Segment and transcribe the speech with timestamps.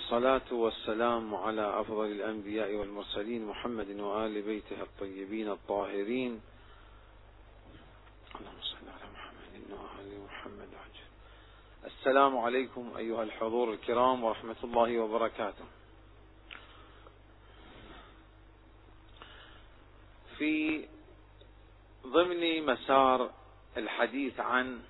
[0.00, 6.40] والصلاة والسلام على أفضل الأنبياء والمرسلين محمد وآل بيته الطيبين الطاهرين
[8.34, 11.04] اللهم صل على محمد وآل محمد عجل.
[11.84, 15.64] السلام عليكم أيها الحضور الكرام ورحمة الله وبركاته
[20.38, 20.86] في
[22.06, 23.30] ضمن مسار
[23.76, 24.80] الحديث عن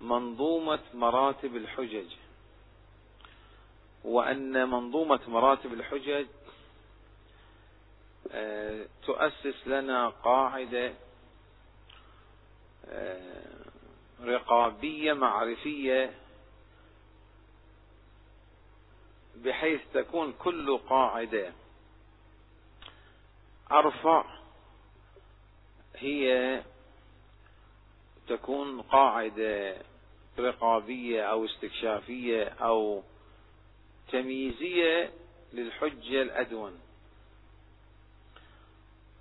[0.00, 2.06] منظومة مراتب الحجج
[4.04, 6.26] وأن منظومة مراتب الحجج
[8.32, 10.94] آه، تؤسس لنا قاعدة
[12.88, 13.50] آه،
[14.20, 16.14] رقابية معرفية
[19.36, 21.52] بحيث تكون كل قاعدة
[23.72, 24.24] أرفع
[25.96, 26.62] هي
[28.28, 29.76] تكون قاعدة
[30.38, 33.02] رقابية أو استكشافية أو
[34.12, 35.10] تمييزية
[35.52, 36.80] للحجة الأدون.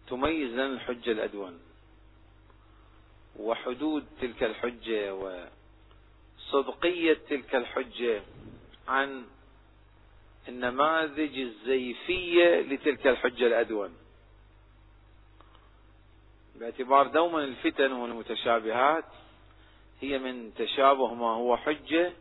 [0.09, 1.59] تميز لنا الحجة الأدون.
[3.39, 5.15] وحدود تلك الحجة
[6.53, 8.21] وصدقية تلك الحجة
[8.87, 9.25] عن
[10.47, 13.97] النماذج الزيفية لتلك الحجة الأدون.
[16.55, 19.05] باعتبار دوما الفتن والمتشابهات
[20.01, 22.13] هي من تشابه ما هو حجة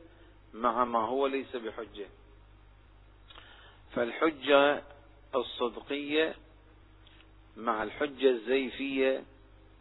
[0.54, 2.06] مع ما هو ليس بحجة.
[3.98, 4.82] فالحجة
[5.34, 6.34] الصدقية
[7.56, 9.24] مع الحجة الزيفية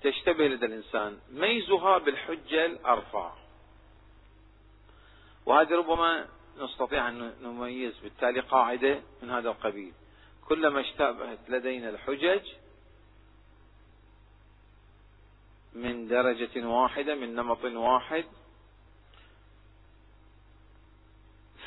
[0.02, 1.20] تشتبه لدى الإنسان.
[1.32, 3.34] ميزها بالحجة الأرفع.
[5.46, 6.28] وهذه ربما
[6.60, 9.94] نستطيع أن نميز بالتالي قاعدة من هذا القبيل.
[10.48, 12.42] كلما اشتبهت لدينا الحجج
[15.74, 18.26] من درجة واحدة من نمط واحد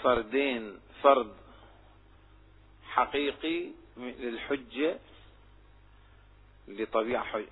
[0.02, 1.39] فردين فرد
[2.91, 4.98] حقيقي للحجة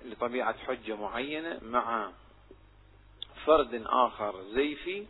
[0.05, 2.11] لطبيعة حجة معينة مع
[3.45, 5.05] فرد آخر زيفي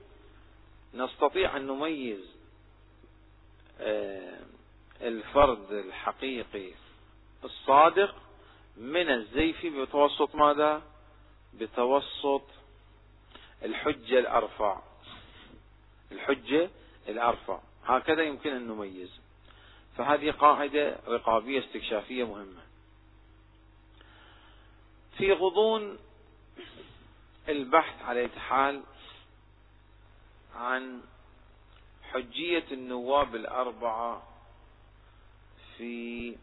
[0.93, 2.39] نستطيع أن نميز
[3.79, 4.39] آه،
[5.01, 6.71] الفرد الحقيقي
[7.43, 8.15] الصادق
[8.77, 10.81] من الزيفي بتوسط ماذا؟
[11.53, 12.43] بتوسط
[13.63, 14.81] الحجة الأرفع.
[16.11, 16.69] الحجة
[17.07, 17.59] الأرفع.
[17.85, 19.19] هكذا يمكن أن نميز.
[19.99, 22.61] فهذه قاعدة رقابية استكشافية مهمة.
[25.17, 25.99] في غضون
[27.49, 28.83] البحث على حال
[30.55, 31.01] عن
[32.03, 34.27] حجية النواب الأربعة
[35.77, 36.35] في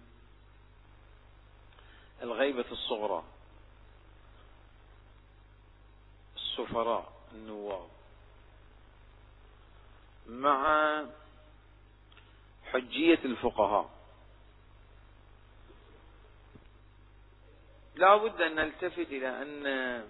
[2.22, 3.24] الغيبة الصغرى.
[6.36, 7.88] السفراء النواب.
[10.26, 11.04] مع
[12.72, 13.90] حجية الفقهاء.
[17.94, 20.04] لا بد أن نلتفت إلى أن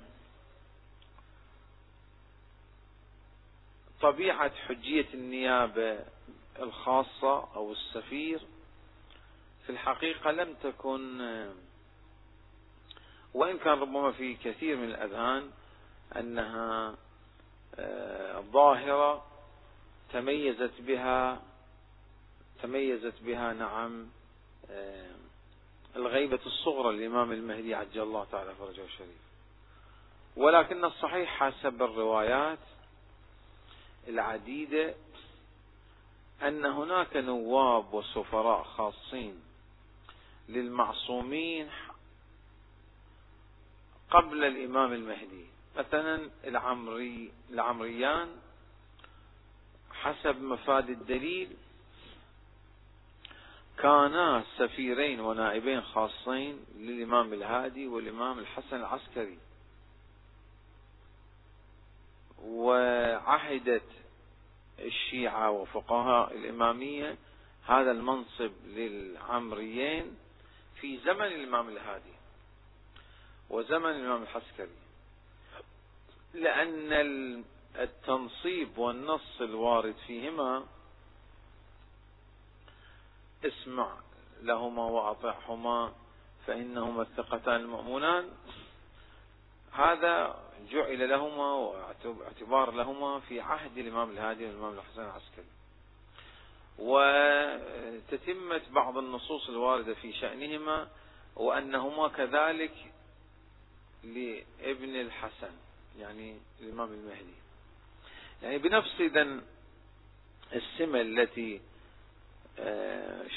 [4.00, 5.98] طبيعة حجية النيابة
[6.58, 8.40] الخاصة أو السفير
[9.66, 11.20] في الحقيقة لم تكن
[13.34, 15.50] وإن كان ربما في كثير من الأذهان
[16.16, 16.96] أنها
[17.78, 19.26] آه، ظاهرة
[20.12, 21.42] تميزت بها
[22.62, 24.06] تميزت بها نعم.
[24.70, 25.16] آه،
[25.96, 29.26] الغيبة الصغرى للإمام المهدي عجل الله تعالى فرجه الشريف.
[30.36, 32.58] ولكن الصحيح حسب الروايات
[34.08, 34.94] العديدة
[36.42, 39.42] أن هناك نواب وسفراء خاصين
[40.48, 41.68] للمعصومين
[44.10, 45.46] قبل الإمام المهدي.
[45.76, 48.28] مثلا العمري العمريان
[49.92, 51.56] حسب مفاد الدليل
[53.78, 59.38] كانا سفيرين ونائبين خاصين للإمام الهادي والإمام الحسن العسكري.
[62.42, 63.90] وعهدت
[64.78, 67.16] الشيعة وفقهاء الإمامية
[67.66, 70.16] هذا المنصب للعمريين
[70.80, 72.14] في زمن الإمام الهادي
[73.50, 74.76] وزمن الإمام العسكري.
[76.34, 77.44] لأن
[77.78, 80.64] التنصيب والنص الوارد فيهما
[83.44, 83.96] اسمع
[84.42, 85.92] لهما وأطعهما
[86.46, 88.28] فإنهما الثقتان المأمونان
[89.72, 91.52] هذا جعل لهما
[92.04, 95.46] واعتبار لهما في عهد الإمام الهادي والإمام الحسن العسكري.
[96.78, 100.88] وتتمت بعض النصوص الواردة في شأنهما
[101.36, 102.92] وأنهما كذلك
[104.04, 105.52] لابن الحسن
[105.98, 107.34] يعني الإمام المهدي.
[108.42, 109.40] يعني بنفس إذا
[110.54, 111.60] السمة التي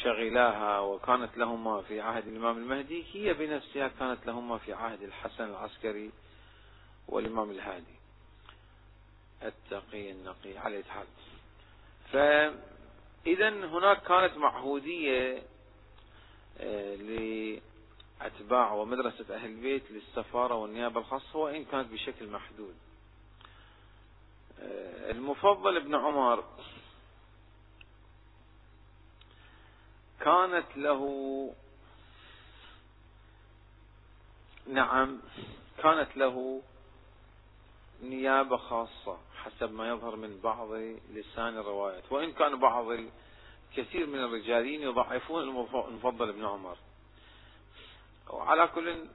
[0.03, 6.11] شغلاها وكانت لهما في عهد الإمام المهدي هي بنفسها كانت لهما في عهد الحسن العسكري
[7.07, 7.99] والإمام الهادي.
[9.43, 11.07] التقي النقي على الحال.
[12.11, 15.41] فإذا هناك كانت معهودية
[16.59, 22.75] آه، لأتباع ومدرسة أهل البيت للسفارة والنيابة الخاصة وإن كانت بشكل محدود.
[24.61, 26.43] آه، المفضل ابن عمر.
[30.19, 31.01] كانت له
[34.67, 35.19] نعم
[35.77, 36.61] كانت له
[38.03, 40.71] نيابة خاصة حسب ما يظهر من بعض
[41.13, 45.43] لسان الروايات وإن كان بعض الكثير من الرجالين يضعفون
[45.87, 46.77] المفضل ابن عمر.
[48.29, 49.05] وعلى كل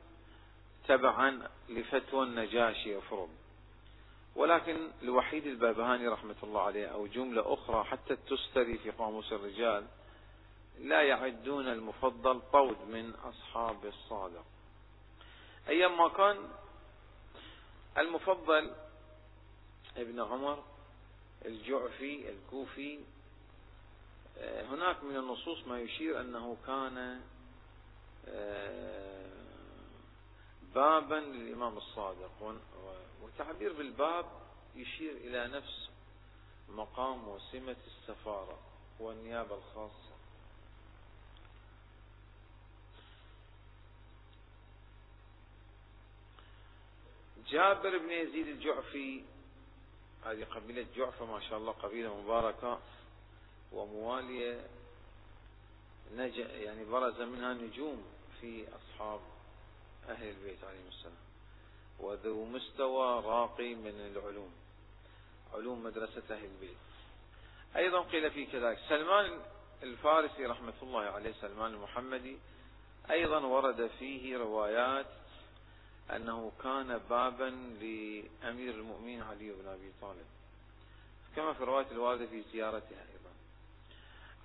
[0.89, 3.29] تبعا لفتوى النجاشي يفرض.
[4.37, 9.87] ولكن الوحيد البابهاني رحمة الله عليه أو جملة أخرى حتى تستري في قاموس الرجال
[10.79, 14.45] لا يعدون المفضل طود من أصحاب الصادق.
[15.69, 16.49] أيام ما كان
[17.99, 18.75] المفضل
[19.97, 20.65] ابن عمر
[21.45, 22.99] الجعفي الكوفي
[24.39, 27.21] آه، هناك من النصوص ما يشير أنه كان
[28.29, 29.31] آه،
[30.75, 32.55] بابا للإمام الصادق.
[33.23, 34.27] وتعبير بالباب
[34.77, 35.89] يشير إلى نفس
[36.69, 38.59] مقام وسمة السفارة
[39.01, 40.14] والنيابة الخاصة.
[47.49, 49.23] جابر بن يزيد الجعفي
[50.25, 52.81] هذه قبيلة جعفة ما شاء الله قبيلة مباركة
[53.73, 54.67] وموالية
[56.17, 58.05] نج يعني برز منها نجوم
[58.41, 59.21] في أصحاب
[60.09, 61.15] أهل البيت عليهم السلام.
[62.01, 64.53] وذو مستوى راقي من العلوم
[65.55, 66.77] علوم مدرسة أهل البيت.
[67.77, 69.41] أيضا قيل في كذلك سلمان
[69.83, 72.39] الفارسي رحمة الله عليه سلمان المحمدي
[73.11, 75.07] أيضا ورد فيه روايات
[76.11, 80.27] أنه كان بابا لأمير المؤمنين علي بن أبي طالب.
[81.37, 83.31] كما في رواية الواردة في زيارتها أيضا.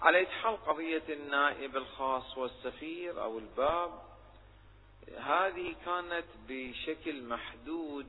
[0.02, 4.02] على حال قضية النائب الخاص والسفير أو الباب
[5.18, 8.08] هذه كانت بشكل محدود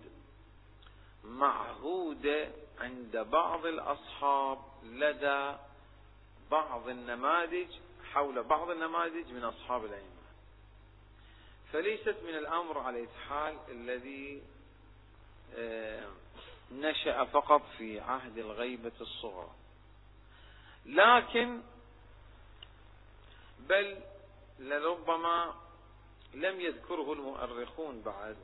[1.25, 2.49] معهودة
[2.81, 5.57] عند بعض الأصحاب لدى
[6.51, 7.69] بعض النماذج
[8.13, 10.20] حول بعض النماذج من أصحاب الأئمة.
[11.73, 14.43] فليست من الأمر على حال الذي
[15.55, 16.09] آه،
[16.73, 19.51] نشأ فقط في عهد الغيبة الصغرى
[20.87, 21.61] لكن
[23.59, 23.99] بل
[24.59, 25.55] لربما
[26.35, 28.37] لم يذكره المؤرخون بعد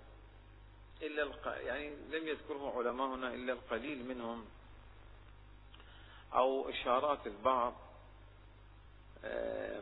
[1.02, 1.30] إلا.
[1.60, 4.46] يعني لم يذكره علماؤنا إلا القليل منهم
[6.34, 7.74] أو إشارات البعض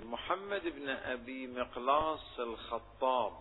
[0.05, 3.33] محمد بن أبي مقلاص الخطاب.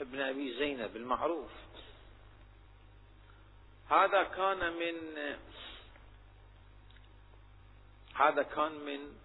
[0.00, 1.50] ابن أبي زينب المعروف.
[3.88, 4.96] هذا كان من
[8.14, 9.18] هذا كان من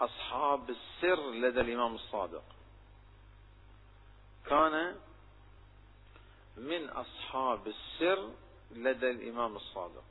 [0.00, 2.44] أصحاب السر لدى الإمام الصادق.
[4.46, 4.96] كان
[6.56, 8.30] من أصحاب السر
[8.70, 10.04] لدى الإمام الصادق.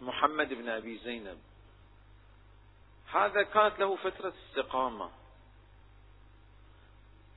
[0.00, 1.38] محمد بن أبي زينب.
[3.12, 5.10] هذا كانت له فترة استقامة.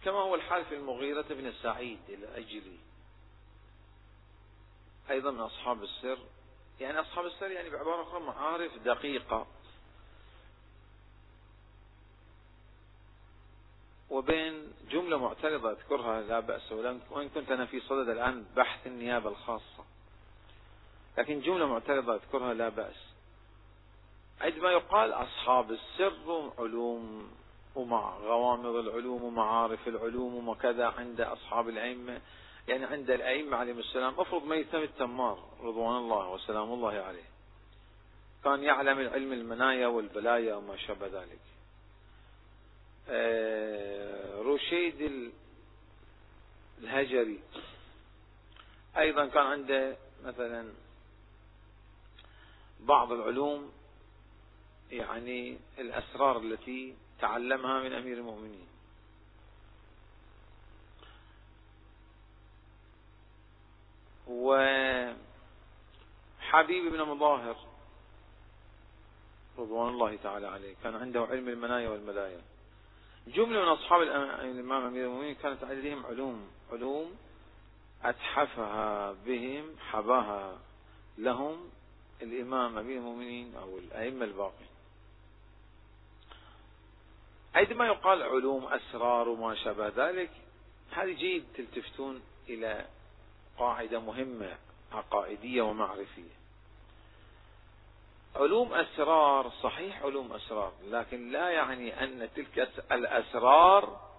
[0.03, 2.77] كما هو الحال في المغيرة بن سعيد الأجلي.
[5.09, 6.17] أيضا من أصحاب السر.
[6.79, 9.47] يعني أصحاب السر يعني بعبارة أخرى معارف دقيقة.
[14.09, 19.85] وبين جملة معترضة أذكرها لا بأس وإن كنت أنا في صدد الآن بحث النيابة الخاصة.
[21.17, 22.95] لكن جملة معترضة أذكرها لا بأس.
[24.41, 27.31] عندما يقال أصحاب السر علوم
[27.75, 32.21] ومع غوامض العلوم ومعارف العلوم وكذا عند أصحاب الأئمة.
[32.67, 34.19] يعني عند الأئمة عليهم السلام.
[34.19, 37.29] افرض ميتم التمار رضوان الله وسلام الله عليه.
[38.43, 41.39] كان يعلم العلم المنايا والبلايا وما شابه ذلك.
[43.09, 45.31] آه، رشيد
[46.77, 47.39] الهجري.
[48.97, 50.73] أيضا كان عنده مثلا
[52.79, 53.71] بعض العلوم
[54.91, 58.67] يعني الأسرار التي تعلمها من أمير المؤمنين.
[64.27, 65.15] وحبيب
[66.91, 67.57] بن مظاهر
[69.57, 72.41] رضوان الله تعالى عليه كان عنده علم المنايا والملايا.
[73.27, 77.17] جملة من أصحاب الإمام أمير المؤمنين كانت لديهم علوم علوم
[78.03, 80.59] أتحفها بهم حباها
[81.17, 81.69] لهم
[82.21, 84.67] الإمام أمير المؤمنين أو الأئمة الباقين.
[87.55, 90.31] عندما يقال علوم أسرار وما شابه ذلك
[90.91, 92.85] هذه جيد تلتفتون إلى
[93.57, 94.57] قاعدة مهمة
[94.91, 96.39] عقائدية ومعرفية.
[98.35, 104.09] علوم أسرار صحيح علوم أسرار لكن لا يعني أن تلك الأسرار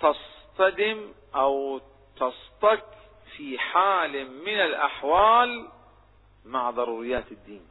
[0.00, 1.80] تصطدم أو
[2.16, 2.84] تصطك
[3.36, 5.68] في حال من الأحوال
[6.44, 7.62] مع ضروريات الدين.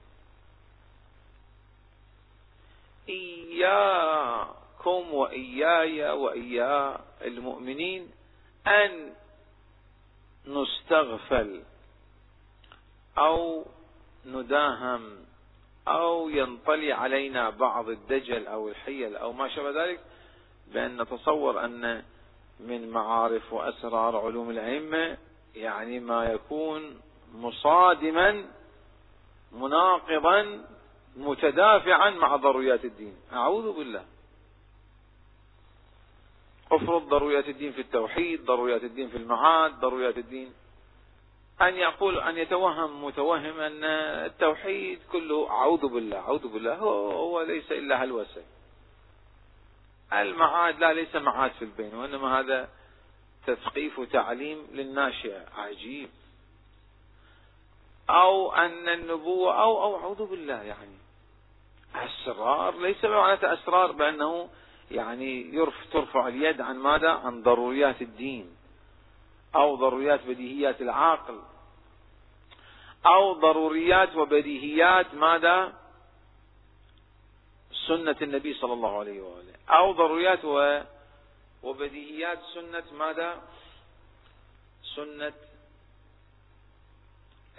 [3.09, 8.11] إياكم وإياي وإيا المؤمنين
[8.67, 9.13] أن
[10.47, 11.61] نستغفل
[13.17, 13.65] أو
[14.25, 15.25] نداهم
[15.87, 19.99] أو ينطلي علينا بعض الدجل أو الحيل أو ما شابه ذلك
[20.67, 22.03] بأن نتصور أن
[22.59, 25.17] من معارف وأسرار علوم الأئمة
[25.55, 27.01] يعني ما يكون
[27.33, 28.45] مصادما
[29.51, 30.65] مناقضا
[31.17, 33.15] متدافعا مع ضروريات الدين.
[33.33, 34.05] أعوذ بالله.
[36.71, 40.53] افرض ضروريات الدين في التوحيد ضروريات الدين في المعاد ضروريات الدين.
[41.61, 43.83] أن يقول أن يتوهم متوهم أن
[44.25, 48.43] التوحيد كله أعوذ بالله أعوذ بالله هو, هو ليس إلا هلوسة.
[50.13, 52.69] المعاد لا ليس معاد في البين وإنما هذا
[53.47, 55.45] تثقيف وتعليم للناشئة.
[55.57, 56.09] عجيب.
[58.09, 60.97] أو أن النبوة أو أو أعوذ بالله يعني.
[61.95, 64.49] أسرار ليس بمعنى أسرار بأنه
[64.91, 68.55] يعني يرف ترفع اليد عن ماذا؟ عن ضروريات الدين.
[69.55, 71.39] أو ضروريات بديهيات العقل.
[73.05, 75.73] أو ضروريات وبديهيات ماذا؟
[77.87, 79.53] سنة النبي صلى الله عليه وآله.
[79.69, 80.81] أو ضروريات و
[81.63, 83.41] وبديهيات سنة ماذا؟
[84.95, 85.33] سنة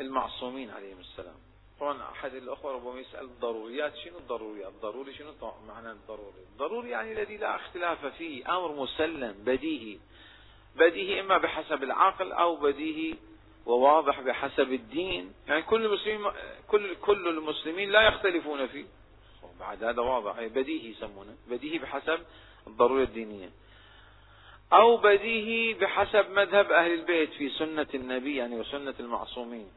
[0.00, 1.36] المعصومين عليهم السلام.
[1.80, 5.32] طبعا أحد الأخوة ربما يسأل الضروريات شنو الضروريات؟ الضروري شنو
[5.68, 9.98] معنى الضروري؟ الضروري يعني الذي لا اختلاف فيه أمر مسلم بديهي.
[10.76, 13.16] بديهي إما بحسب العقل أو بديهي
[13.66, 15.34] وواضح بحسب الدين.
[15.48, 16.32] يعني كل المسلمين
[16.68, 18.86] كل كل المسلمين لا يختلفون فيه.
[19.60, 22.20] بعد هذا واضح بديهي يسمونه بديهي بحسب
[22.66, 23.50] الضرورة الدينية.
[24.72, 29.68] أو بديهي بحسب مذهب أهل البيت في سنة النبي يعني وسنة المعصومين.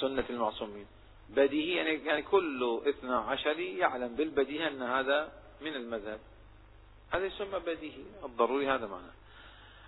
[0.00, 0.86] سنة المعصومين.
[1.28, 6.20] بديهي يعني, يعني كل اثنى عشري يعلم بالبديهة أن هذا من المذهب.
[7.10, 8.04] هذا يسمى بديهي.
[8.24, 9.12] الضروري هذا معناه.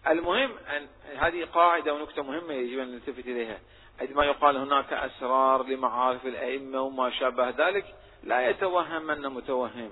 [0.08, 3.60] المهم أن هذه قاعدة ونكتة مهمة يجب أن نلتفت إليها.
[4.00, 7.94] عندما يقال هناك أسرار لمعارف الأئمة وما شابه ذلك
[8.24, 9.90] لا يتوهمن متوهم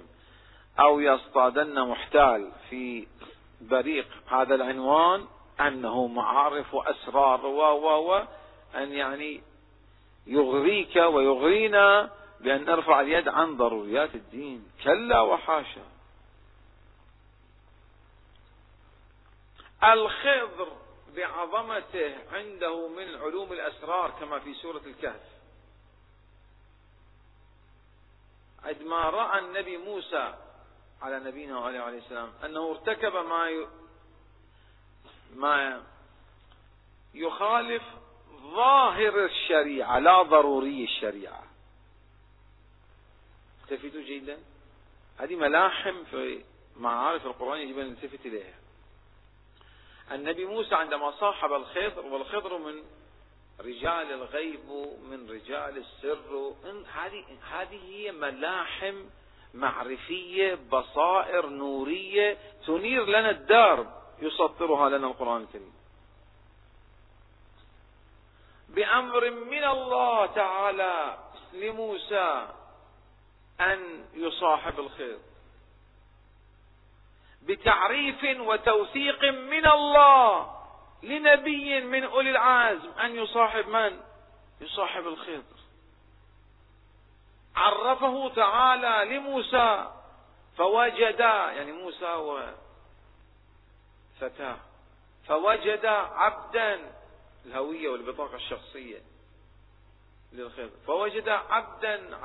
[0.80, 3.06] أو يصطادن محتال في
[3.60, 4.06] بريق.
[4.28, 5.26] هذا العنوان
[5.60, 8.24] أنه معارف وأسرار و و و
[8.74, 9.42] أن يعني
[10.26, 14.66] يغريك ويغرينا بأن نرفع اليد عن ضروريات الدين.
[14.84, 15.84] كلا وحاشا.
[19.84, 20.72] الخضر
[21.16, 25.40] بعظمته عنده من علوم الأسرار كما في سورة الكهف.
[28.64, 30.34] عندما رأى النبي موسى
[31.02, 33.66] على نبينا وعليه عليه السلام أنه ارتكب ما.
[35.36, 35.82] ما
[37.14, 37.82] يخالف
[38.42, 41.42] ظاهر الشريعة لا ضروري الشريعة
[43.62, 44.38] التفتوا جيدا
[45.18, 46.44] هذه ملاحم في
[46.76, 48.54] معارف القرآن يجب أن نلتفت إليها
[50.12, 52.82] النبي موسى عندما صاحب الخضر والخضر من
[53.60, 56.54] رجال الغيب من رجال السر
[56.94, 59.04] هذه هذه هي ملاحم
[59.54, 65.72] معرفية بصائر نورية تنير لنا الدار يسطرها لنا القرآن الكريم.
[68.68, 71.18] بأمر من الله تعالى
[71.52, 72.48] لموسى
[73.60, 75.18] أن يصاحب الخير.
[77.42, 80.60] بتعريف وتوثيق من الله
[81.02, 84.00] لنبي من أولي العزم أن يصاحب من؟
[84.60, 85.49] يصاحب الخضر
[87.56, 89.90] عرفه تعالى لموسى
[90.56, 92.12] فوجد يعني موسى
[94.20, 94.56] وفتاه
[95.28, 96.92] فوجد عبدا
[97.46, 98.98] الهوية والبطاقة الشخصية
[100.32, 102.18] للخضر فوجد عبدا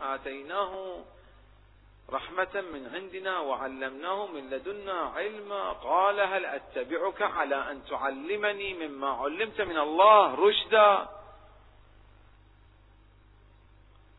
[0.00, 1.04] آتيناه
[2.10, 9.60] رحمة من عندنا وعلمناه من لدنا علما قال هل أتبعك على أن تعلمني مما علمت
[9.60, 11.08] من الله رشدا؟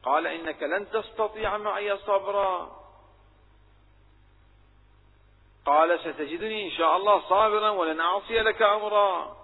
[0.07, 2.77] قال إنك لن تستطيع معي صبرا.
[5.65, 9.37] قال ستجدني إن شاء الله صابرا ولن أعصي لك أمرا.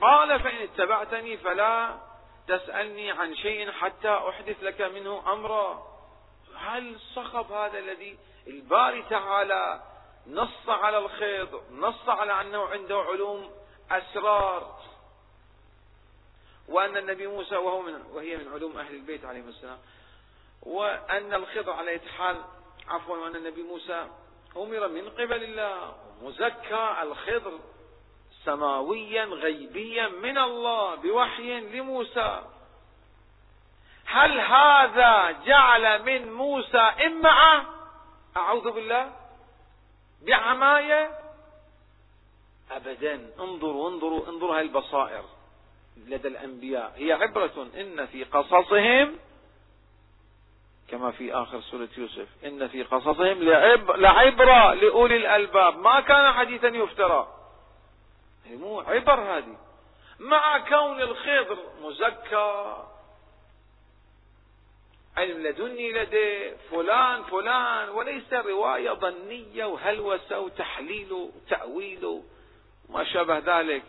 [0.00, 1.98] قال فإن اتبعتني فلا
[2.48, 5.86] تسألني عن شيء حتى أحدث لك منه أمرا.
[6.56, 9.82] هل الصخب هذا الذي الباري تعالى
[10.26, 13.50] نص على الخيط نص على أنه عنده علوم
[13.90, 14.80] أسرار؟
[16.68, 19.78] وأن النبي موسى وهو من وهي من علوم أهل البيت عليهم السلام
[20.62, 22.36] وأن الخضر على حال
[22.88, 24.06] عفوا وأن النبي موسى
[24.56, 27.58] أمر من قبل الله مزكى الخضر
[28.44, 32.42] سماويا غيبيا من الله بوحي لموسى.
[34.06, 37.66] هل هذا جعل من موسى إمعة؟
[38.36, 39.12] أعوذ بالله.
[40.22, 41.18] بعماية؟
[42.70, 43.30] أبدا.
[43.40, 45.24] انظروا انظروا انظروا هاي البصائر
[45.96, 46.92] لدى الأنبياء.
[46.96, 49.18] هي عبرة إن في قصصهم
[50.90, 52.28] كما في آخر سورة يوسف.
[52.44, 53.42] إن في قصصهم
[53.96, 55.78] لعبرة لأولي الألباب.
[55.78, 57.28] ما كان حديثا يفترى.
[58.46, 59.56] مو عبر هذه.
[60.18, 62.76] مع كون الخضر مزكى.
[65.16, 67.88] علم لدني لديه فلان فلان.
[67.88, 69.64] وليس رواية ظنية.
[69.64, 72.22] وهلوسة وتحليل وتأويل.
[72.88, 73.82] وما شابه ذلك.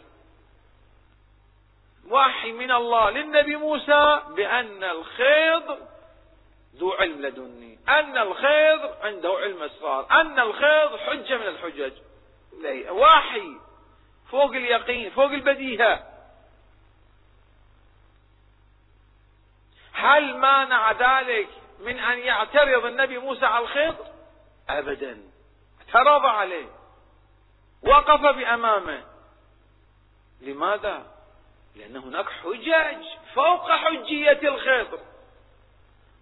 [2.09, 5.90] وحي من الله للنبي موسى بأن الخيض
[6.75, 7.79] ذو علم لدني.
[7.89, 11.93] أن الخيض عنده علم أسرار أن الخيض حجة من الحجج.
[12.89, 13.59] وحي
[14.31, 15.11] فوق اليقين.
[15.11, 16.07] فوق البديهة.
[19.93, 21.49] هل مانع ذلك
[21.79, 23.95] من أن يعترض النبي موسى على الخيط
[24.69, 25.23] أبدا.
[25.79, 26.69] اعترض عليه.
[27.83, 29.03] وقف بأمامه.
[30.41, 31.05] لماذا؟
[31.75, 34.99] لأن هناك حجج فوق حجية الخيط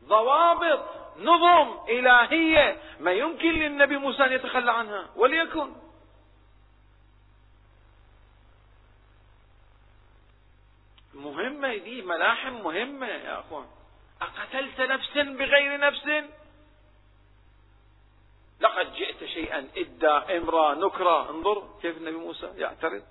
[0.09, 0.85] ضوابط
[1.17, 5.75] نظم إلهية ما يمكن للنبي موسى أن يتخلى عنها وليكن.
[11.13, 13.67] مهمة دي ملاحم مهمة يا أخوان.
[14.21, 16.29] أقتلت نفسا بغير نفس؟
[18.59, 23.03] لقد جئت شيئا إدى إمرا نكرا انظر كيف النبي موسى يعترض.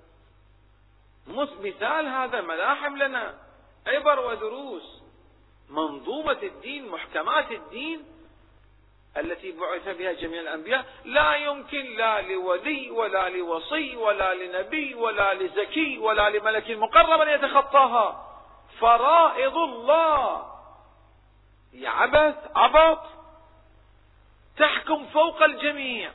[1.27, 3.37] مثال هذا ملاحم لنا.
[3.87, 4.98] عبر ودروس.
[5.69, 8.05] منظومة الدين محكمات الدين
[9.17, 15.97] التي بعث بها جميع الأنبياء لا يمكن لا لولي ولا لوصي ولا لنبي ولا لزكي
[15.97, 18.25] ولا لملك مقرب أن يتخطاها.
[18.79, 20.51] فرائض الله.
[21.83, 23.01] عبث عبط.
[24.57, 26.11] تحكم فوق الجميع.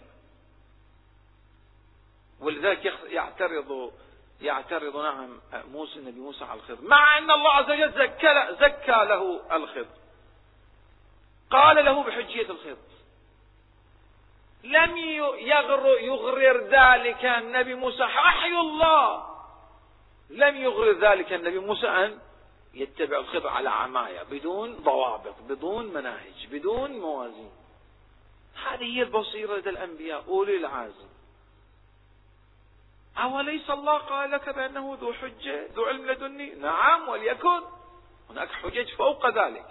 [2.40, 3.92] ولذلك يعترض
[4.40, 5.40] يعترض نعم
[5.72, 6.88] موسى النبي موسى على الخضر.
[6.88, 9.86] مع أن الله عز وجل زكى, زكى له الخضر.
[11.50, 12.94] قال له بحجية الخضر.
[14.64, 14.96] لم
[15.38, 18.06] يغر يغرر ذلك النبي موسى.
[18.06, 19.34] حي الله.
[20.30, 22.18] لم يغرر ذلك النبي موسى أن
[22.74, 27.50] يتبع الخضر على عماية بدون ضوابط بدون مناهج بدون موازين.
[28.66, 31.13] هذه هي البصيرة لدى الأنبياء أولي العازم
[33.18, 37.62] أوليس الله قال لك بأنه ذو حجة ذو علم لدني؟ نعم وليكن.
[38.30, 39.66] هناك حجج فوق ذلك.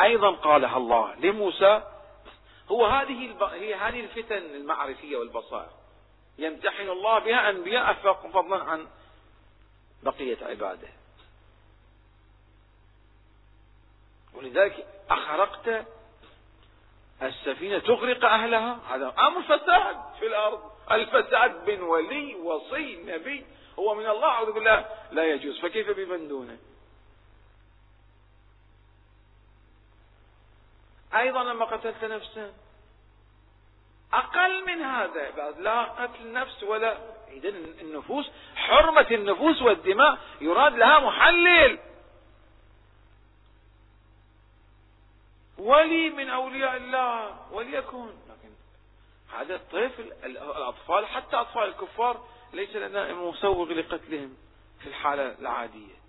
[0.00, 1.82] أيضا قالها الله لموسى
[2.70, 3.42] هو هذه الب...
[3.42, 5.70] هي هذه الفتن المعرفية والبصائر.
[6.38, 7.92] يمتحن الله بها أنبياء
[8.32, 8.86] فضلا عن
[10.02, 10.88] بقية عباده.
[14.34, 15.86] ولذلك أخرقت
[17.22, 18.78] السفينة تغرق أهلها.
[18.88, 20.70] هذا أمر فساد في الأرض.
[20.92, 23.46] الفساد بين ولي وصي نبي.
[23.78, 24.86] هو من الله أعوذ بالله.
[25.12, 25.60] لا يجوز.
[25.60, 26.58] فكيف بمن دونه؟
[31.14, 32.52] أيضا لما قتلت نفسا
[34.12, 35.30] أقل من هذا.
[35.30, 36.98] بعد لا قتل نفس ولا
[37.28, 41.78] إذا النفوس حرمة النفوس والدماء يراد لها محلل.
[45.58, 48.10] ولي من أولياء الله وليكن.
[49.32, 54.36] هذا الطفل الأطفال حتى أطفال الكفار ليس لنا مسوغ لقتلهم
[54.80, 56.00] في الحالة العادية.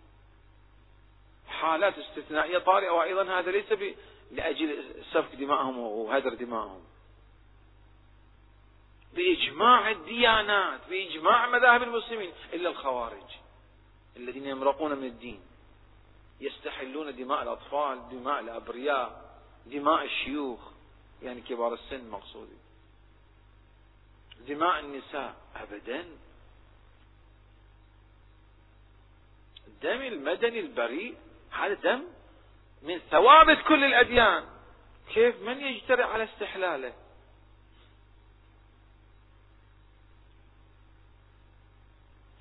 [1.47, 3.95] حالات استثنائية طارئة وأيضا هذا ليس
[4.31, 6.83] لأجل سفك دمائهم وهدر دمائهم
[9.13, 13.37] بإجماع الديانات بإجماع مذاهب المسلمين إلا الخوارج
[14.17, 15.41] الذين يمرقون من الدين.
[16.41, 19.31] يستحلون دماء الأطفال دماء الأبرياء
[19.65, 20.59] دماء الشيوخ
[21.21, 22.60] يعني كبار السن مقصودي
[24.47, 26.05] دماء النساء أبدا.
[29.67, 31.17] الدم المدني البريء
[31.51, 32.03] هذا دم
[32.81, 34.45] من ثوابت كل الأديان.
[35.13, 36.93] كيف؟ من يجترئ على استحلاله؟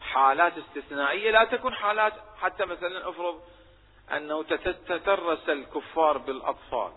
[0.01, 3.43] حالات استثنائية لا تكون حالات حتى مثلا افرض
[4.13, 6.93] أنه تترس الكفار بالأطفال.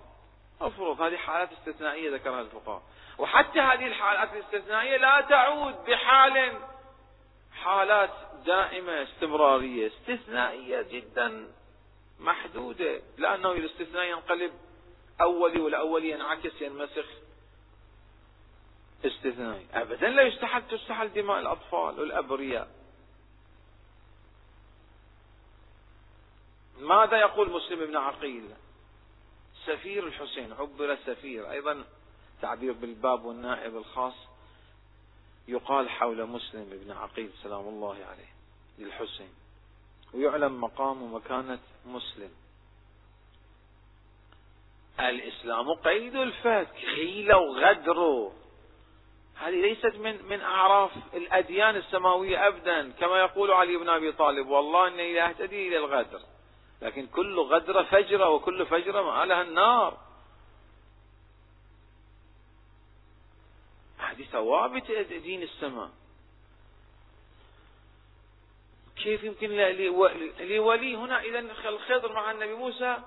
[0.61, 2.83] أفرض هذه حالات استثنائية ذكرها الفقهاء.
[3.17, 6.57] وحتى هذه الحالات الاستثنائية لا تعود بحال
[7.53, 8.09] حالات
[8.45, 11.47] دائمة استمرارية استثنائية جدا
[12.19, 13.01] محدودة.
[13.17, 14.53] لأنه الاستثناء ينقلب
[15.21, 17.05] أولي والأولي ينعكس ينمسخ.
[19.05, 22.67] استثنائي أبدا لا يستحل تستحل دماء الأطفال والأبرياء.
[26.79, 28.49] ماذا يقول مسلم بن عقيل؟
[29.65, 31.83] سفير الحسين عبر سفير أيضا
[32.41, 34.13] تعبير بالباب والنائب الخاص
[35.47, 38.33] يقال حول مسلم بن عقيل سلام الله عليه
[38.79, 39.29] للحسين.
[40.13, 42.31] ويعلم مقام ومكانة مسلم.
[44.99, 48.31] الإسلام قيد الفتك حيلة وغدر.
[49.35, 54.87] هذه ليست من من أعراف الأديان السماوية أبدا كما يقول علي بن أبي طالب والله
[54.87, 56.21] إني لا أهتدي إلى الغدر.
[56.83, 59.97] لكن كل غدرة فجرة وكل فجرة ما لها النار.
[63.97, 65.89] هذه ثوابت دين السماء.
[68.95, 69.49] كيف يمكن
[70.39, 72.97] لولي هنا إذا الخضر مع النبي موسى؟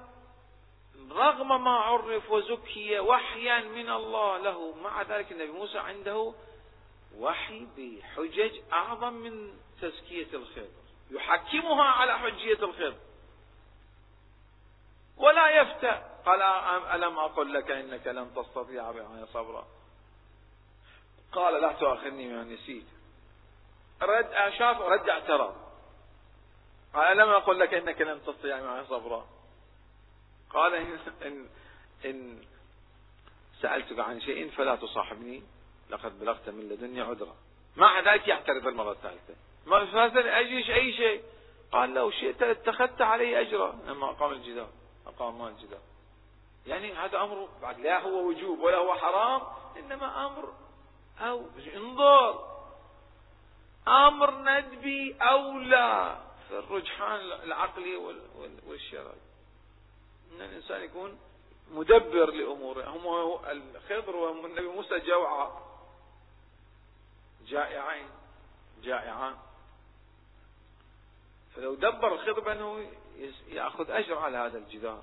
[1.10, 6.34] رغم ما عرف وزكي وحيا من الله له مع ذلك النبي موسى عنده
[7.18, 10.68] وحي بحجج أعظم من تزكية الخضر.
[11.10, 13.05] يحكمها على حجية الخضر.
[15.16, 16.02] ولا يفتى.
[16.26, 16.42] قال
[16.94, 19.66] ألم أقل لك إنك لن تستطيع معي صبرا؟
[21.32, 22.86] قال لا تؤاخذني ما نسيت.
[24.02, 25.54] رد شاف رد اعتراض.
[26.94, 29.26] قال ألم أقل لك إنك لن تستطيع معي صبرا؟
[30.50, 31.48] قال إن, إن,
[32.04, 32.44] إن
[33.62, 35.42] سألتك عن شيء فلا تصاحبني.
[35.90, 37.36] لقد بلغت من لدني عذرا.
[37.76, 39.34] مع ذلك يعترض المرة الثالثة.
[39.66, 41.22] مثلا أجيش أي شيء؟
[41.72, 43.78] قال لو شئت اتخذت علي أجرا.
[43.86, 44.68] لما أقام الجدار.
[45.06, 45.80] أقام الجدار
[46.66, 49.42] يعني هذا أمر بعد لا هو وجوب ولا هو حرام
[49.76, 50.52] إنما أمر
[51.20, 52.56] أو انظر
[53.88, 56.14] أمر ندبي أو لا
[56.48, 57.96] في الرجحان العقلي
[58.66, 59.20] والشرعي.
[60.32, 61.18] أن الإنسان يكون
[61.70, 62.88] مدبر لأموره.
[62.88, 65.62] هم الخضر والنبي موسى جوعا.
[67.46, 68.08] جائعين.
[68.82, 69.36] جائعان.
[71.54, 72.90] فلو دبر الخضر بأنه
[73.48, 75.02] يأخذ أجر على هذا الجدار.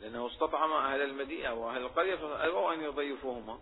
[0.00, 3.58] لأنه استطعم أهل المدينة وأهل القرية فأبوا أن يضيفوهما.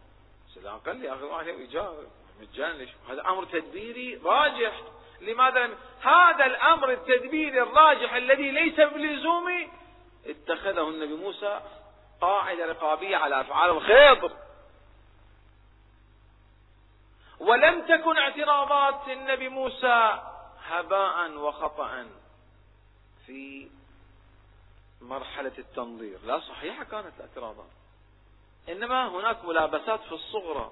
[0.54, 2.04] على الأقل يأخذوا عليه إيجار
[2.40, 4.82] مجانا هذا أمر تدبيري راجح.
[5.20, 9.70] لماذا؟ هذا الأمر التدبيري الراجح الذي ليس بلزوم
[10.26, 11.60] اتخذه النبي موسى
[12.20, 14.32] قاعدة رقابية على أفعال الخضر.
[17.40, 20.20] ولم تكن اعتراضات النبي موسى
[20.66, 22.19] هباء وخطأ.
[23.30, 23.68] في
[25.00, 26.18] مرحلة التنظير.
[26.26, 27.70] لا صحيحة كانت الاعتراضات.
[28.68, 30.70] إنما هناك ملابسات في الصغرى.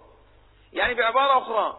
[0.72, 1.78] يعني بعبارة أخرى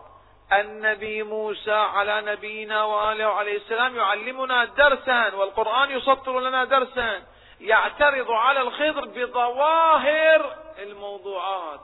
[0.53, 7.23] النبي موسى على نبينا وآله عليه السلام يعلمنا درسا والقرآن يسطر لنا درسا.
[7.59, 11.81] يعترض على الخضر بظواهر الموضوعات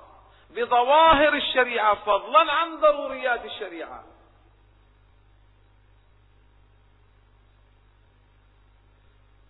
[0.49, 4.03] بظواهر الشريعة فضلا عن ضروريات الشريعة.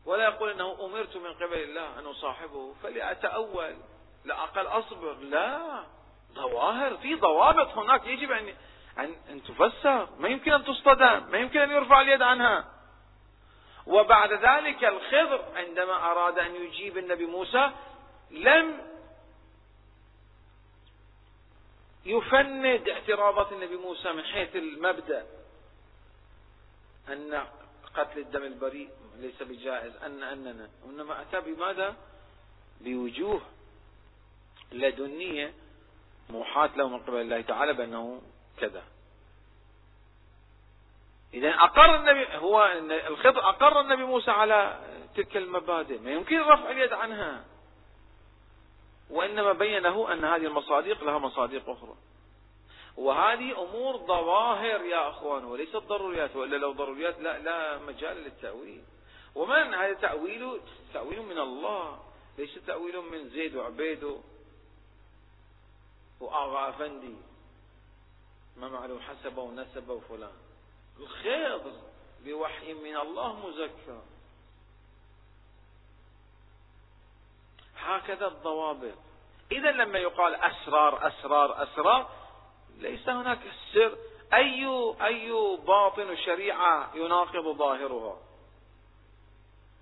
[0.06, 3.76] ولا يقول إنه أمرت من قبل الله أن أصاحبه فلاتأول
[4.26, 5.13] لا أقل أصبر.
[5.13, 5.84] لا
[6.34, 8.54] ظواهر في ضوابط هناك يجب أن
[9.00, 10.10] أن, أن تفسر.
[10.20, 12.76] ما يمكن أن تصطدم ما يمكن أن يرفع اليد عنها.
[13.86, 17.72] وبعد ذلك الخضر عندما أراد أن يجيب النبي موسى
[18.32, 18.82] لم
[22.06, 25.26] يفند اعتراضات النبي موسى من حيث المبدأ
[27.10, 27.48] أن
[27.96, 29.95] قتل الدم البريء ليس بجائز.
[29.95, 31.95] أن أننا وإنما أتى بماذا؟
[32.82, 33.41] بوجوه
[34.71, 35.54] لدنية
[36.30, 38.21] موحاة له من قبل الله تعالى بأنه
[38.60, 38.84] كذا.
[41.34, 42.65] إذا أقر النبي هو
[43.08, 44.80] الخضر أقر النبي موسى على
[45.15, 45.99] تلك المبادئ.
[45.99, 47.45] ما يمكن رفع اليد عنها.
[49.10, 51.95] وإنما بين له أن هذه المصادق لها مصادق أخرى.
[52.97, 58.84] وهذه أمور ظواهر يا أخوان وليست ضروريات وإلا لو ضروريات لا, لا مجال للتأويل.
[59.36, 60.62] ومن هذا تأويل
[60.93, 62.00] تأويل من الله
[62.38, 64.21] ليس تأويل من زيد وعبيد
[66.19, 67.15] وآغا أفندي
[68.58, 70.38] ما معلوم حسب ونسب فلان
[71.00, 71.62] الخير
[72.24, 74.02] بوحي من الله مزكى
[77.78, 78.98] هكذا الضوابط.
[79.52, 82.10] إذا لما يقال أسرار أسرار أسرار
[82.78, 83.39] ليس هناك
[83.74, 83.98] سر.
[84.34, 84.65] أي
[85.06, 88.17] أي باطن شريعة يناقض ظاهرها؟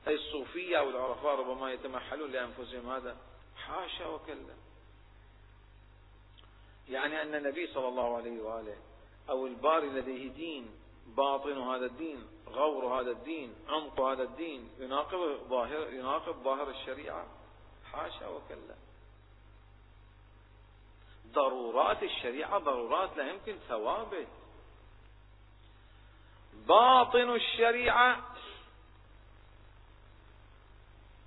[0.07, 3.17] أي الصوفية أو العرفاء ربما يتمحلون لأنفسهم هذا.
[3.57, 4.55] حاشا وكلا.
[6.89, 8.77] يعني أن النبي صلى الله عليه وآله
[9.29, 10.71] أو الباري لديه دين
[11.07, 17.27] باطن هذا الدين غور هذا الدين عمق هذا الدين يناقض ظاهر يناقض ظاهر الشريعة.
[17.91, 18.75] حاشا وكلا.
[21.33, 24.27] ضرورات الشريعة ضرورات لا يمكن ثوابت
[26.67, 28.32] باطن الشريعة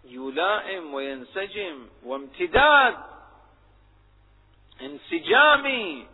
[0.07, 2.97] يلائم وينسجم وامتداد.
[4.81, 6.07] انسجامي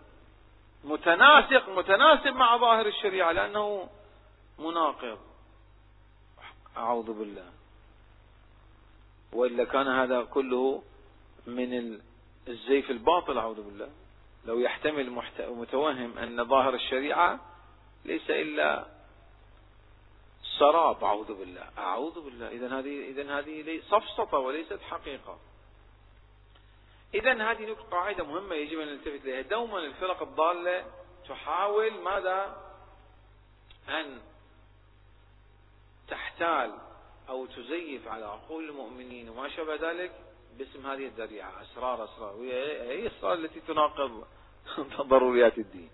[0.84, 3.88] متناسق متناسب مع ظاهر الشريعة لأنه
[4.58, 5.18] مناقض.
[6.76, 7.50] أعوذ بالله.
[9.32, 10.82] وإلا كان هذا كله
[11.46, 12.00] من
[12.48, 13.90] الزيف الباطل أعوذ بالله.
[14.46, 17.40] لو يحتمل متوهم أن ظاهر الشريعة
[18.04, 18.86] ليس إلا
[20.58, 21.68] سراب أعوذ بالله.
[21.78, 22.48] أعوذ بالله.
[22.48, 25.38] إذا هذه إذا هذه سفسطة وليست حقيقة.
[27.14, 30.84] إذا هذه قاعدة مهمة يجب أن نلتفت إليها دوما الفرق الضالة
[31.28, 32.56] تحاول ماذا؟
[33.88, 34.20] أن
[36.08, 36.78] تحتال
[37.28, 40.12] أو تزيف على عقول المؤمنين وما شابه ذلك
[40.58, 42.34] باسم هذه الذريعة أسرار أسرار.
[42.34, 44.24] هي الأسرار التي تناقض
[45.12, 45.90] ضروريات الدين.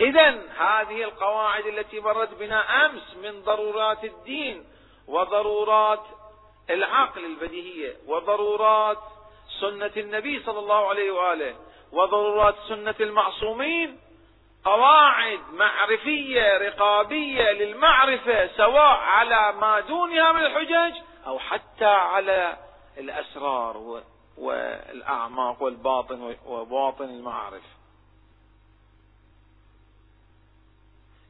[0.00, 4.64] إذا هذه القواعد التي مرت بنا أمس من ضرورات الدين
[5.06, 6.02] وضرورات
[6.70, 8.98] العقل البديهية وضرورات
[9.60, 11.54] سنة النبي صلى الله عليه وآله
[11.92, 14.00] وضرورات سنة المعصومين
[14.64, 22.56] قواعد معرفية رقابية للمعرفة سواء على ما دونها من الحجج أو حتى على
[22.98, 24.02] الأسرار
[24.38, 27.62] والأعماق والباطن وباطن المعارف.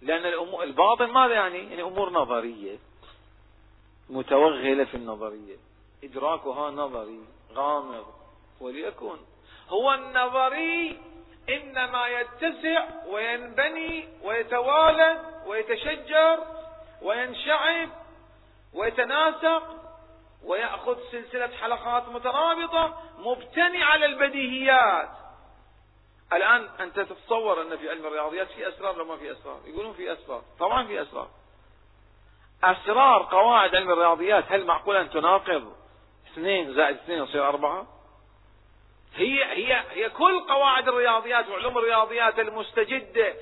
[0.03, 2.79] لأن الأمور الباطن ماذا يعني؟ يعني أمور نظرية
[4.11, 5.57] متوغلة في النظرية.
[6.05, 7.21] إدراكها نظري
[7.55, 8.07] غامض
[8.61, 9.17] وليكن.
[9.69, 10.99] هو النظري
[11.49, 16.45] إنما يتسع وينبني ويتوالد ويتشجر
[17.03, 17.89] وينشعب
[18.75, 19.63] ويتناسق
[20.45, 25.09] ويأخذ سلسلة حلقات مترابطة مبتني على البديهيات.
[26.33, 30.13] الآن أنت تتصور أن في علم الرياضيات في أسرار لو ما في أسرار؟ يقولون في
[30.13, 30.43] أسرار.
[30.59, 31.29] طبعا في أسرار.
[32.65, 35.73] أسرار قواعد علم الرياضيات هل معقول أن تناقض
[36.33, 37.87] اثنين زائد اثنين يصير أربعة؟
[39.15, 43.35] هي هي هي كل قواعد الرياضيات وعلوم الرياضيات المستجدة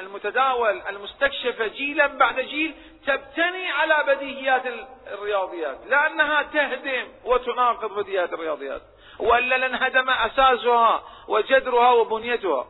[0.00, 2.74] المتداول المستكشفة جيلا بعد جيل
[3.06, 4.62] تبتني على بديهيات
[5.06, 8.82] الرياضيات لأنها تهدم وتناقض بديهيات الرياضيات.
[9.18, 12.66] وإلا لانهدم أساسها وجذرها وبنيتها.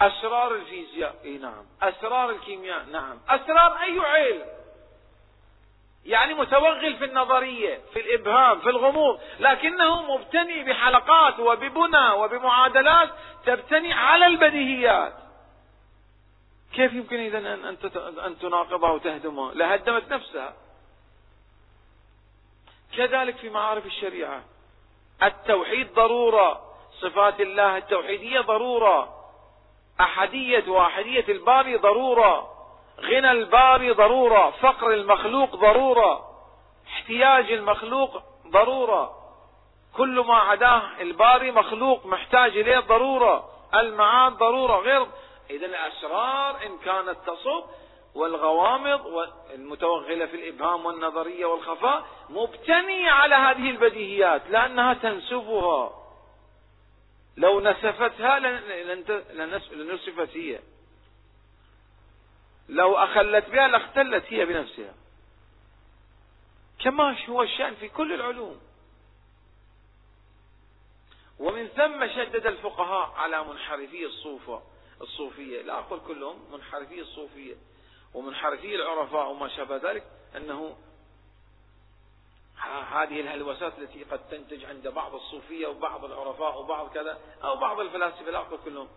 [0.00, 1.64] أسرار الفيزياء إي نعم.
[1.82, 3.18] أسرار الكيمياء نعم.
[3.28, 4.46] أسرار أي علم؟
[6.04, 9.20] يعني متوغل في النظرية في الإبهام في الغموض.
[9.40, 13.10] لكنه مبتني بحلقات وببنى وبمعادلات
[13.46, 15.14] تبتني على البديهيات.
[16.72, 17.38] كيف يمكن إذا
[18.26, 20.67] أن تناقضها وتهدمها؟ لهدمت نفسها.
[22.96, 24.42] كذلك في معارف الشريعة.
[25.22, 26.60] التوحيد ضرورة.
[27.00, 29.08] صفات الله التوحيدية ضرورة.
[30.00, 32.50] أحدية واحدية الباري ضرورة.
[33.00, 34.50] غنى الباري ضرورة.
[34.50, 36.28] فقر المخلوق ضرورة.
[36.86, 39.14] احتياج المخلوق ضرورة.
[39.96, 43.50] كل ما عداه الباري مخلوق محتاج إليه ضرورة.
[43.74, 44.76] المعاد ضرورة.
[44.76, 45.06] غير
[45.50, 47.64] إذا الأسرار إن كانت تصب
[48.18, 56.04] والغوامض المتوغلة في الإبهام والنظرية والخفاء مبتنية على هذه البديهيات لأنها تنسفها
[57.36, 58.38] لو نسفتها
[59.72, 60.60] لنسفت هي.
[62.68, 64.94] لو أخلت بها لاختلت هي بنفسها.
[66.78, 68.60] كما هو الشأن في كل العلوم.
[71.38, 74.62] ومن ثم شدد الفقهاء على منحرفي الصوفة
[75.00, 75.62] الصوفية.
[75.62, 77.54] لا أقول كلهم منحرفي الصوفية.
[78.14, 80.04] ومنحرفي العرفاء وما شابه ذلك
[80.36, 80.76] أنه
[82.90, 88.30] هذه الهلوسات التي قد تنتج عند بعض الصوفية وبعض العرفاء وبعض كذا أو بعض الفلاسفة
[88.30, 88.88] لا أقول كلهم.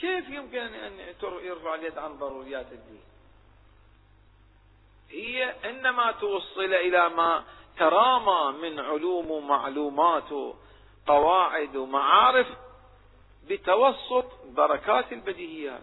[0.00, 3.02] كيف يمكن أن يرفع اليد عن ضروريات الدين؟
[5.10, 7.44] هي إنما توصل إلى ما
[7.78, 12.46] ترامى من علوم ومعلومات وقواعد ومعارف
[13.48, 15.82] بتوسط بركات البديهيات.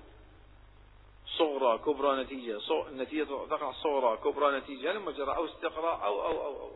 [1.38, 6.72] صغرى كبرى نتيجة النتيجة تقع صغرى كبرى نتيجة المجرى أو استقراء أو أو أو, أو.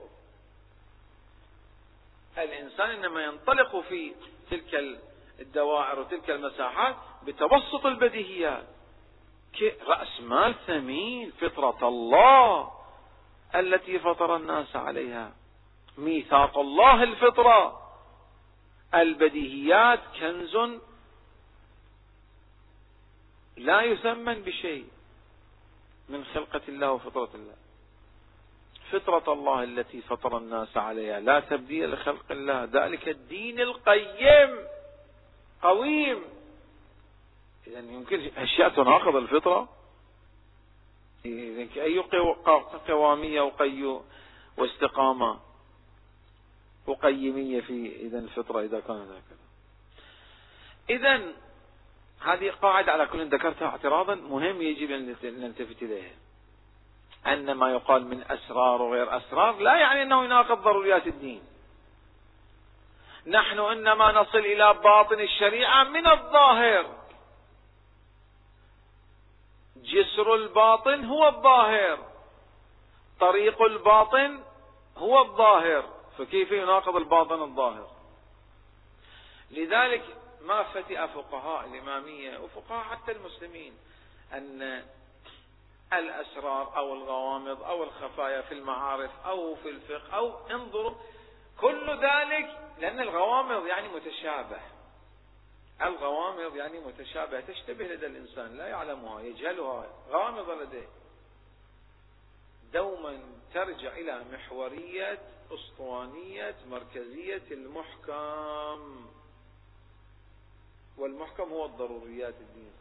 [2.37, 4.15] الإنسان إنما ينطلق في
[4.51, 4.99] تلك
[5.39, 8.67] الدوائر وتلك المساحات بتوسط البديهيات.
[9.87, 12.71] رأس مال ثمين فطرة الله
[13.55, 15.33] التي فطر الناس عليها.
[15.97, 17.81] ميثاق الله الفطرة.
[18.93, 20.55] البديهيات كنز
[23.57, 24.87] لا يثمن بشيء
[26.09, 27.55] من خلقة الله وفطرة الله.
[28.91, 32.63] فطرة الله التي فطر الناس عليها لا تبديل لخلق الله.
[32.63, 34.57] ذلك الدين القيم
[35.61, 36.23] قويم.
[37.67, 39.69] إذا يمكن أشياء تناقض الفطرة.
[41.25, 41.99] أي
[42.87, 44.01] قوامية وقي
[44.57, 45.39] واستقامة
[46.87, 49.45] وقيمية في إذا الفطرة إذا كانت هكذا
[50.89, 51.33] إذا
[52.25, 56.15] هذه قاعدة على كل ذكرتها اعتراضا مهم يجب أن نلتفت إليها.
[57.27, 61.43] أن ما يقال من أسرار وغير أسرار لا يعني أنه يناقض ضروريات الدين.
[63.27, 66.85] نحن إنما نصل إلى باطن الشريعة من الظاهر.
[69.75, 71.99] جسر الباطن هو الظاهر.
[73.19, 74.43] طريق الباطن
[74.97, 75.83] هو الظاهر.
[76.17, 77.87] فكيف يناقض الباطن الظاهر؟
[79.51, 80.03] لذلك
[80.45, 83.73] ما فتئ فقهاء الإمامية وفقهاء حتى المسلمين
[84.33, 84.85] أن
[85.93, 90.95] الأسرار أو الغوامض أو الخفايا في المعارف أو في الفقه أو انظروا
[91.61, 94.59] كل ذلك لأن الغوامض يعني متشابه.
[95.81, 99.87] الغوامض يعني متشابه تشتبه لدى الإنسان لا يعلمها يجهلها.
[100.09, 100.87] غامضة لديه.
[102.73, 103.19] دوما
[103.53, 105.19] ترجع إلى محورية
[105.51, 109.14] أسطوانية مركزية المحكم.
[110.97, 112.71] والمحكم هو الضروريات الدين.